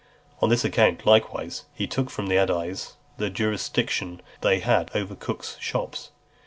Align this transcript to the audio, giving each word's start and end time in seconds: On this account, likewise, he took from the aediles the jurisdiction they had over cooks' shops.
On 0.41 0.49
this 0.49 0.65
account, 0.65 1.05
likewise, 1.05 1.65
he 1.75 1.85
took 1.85 2.09
from 2.09 2.25
the 2.25 2.33
aediles 2.35 2.95
the 3.17 3.29
jurisdiction 3.29 4.19
they 4.41 4.57
had 4.59 4.89
over 4.95 5.13
cooks' 5.13 5.57
shops. 5.59 6.09